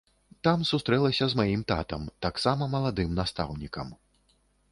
[0.45, 3.87] Там сустрэлася з маім татам, таксама маладым настаўнікам.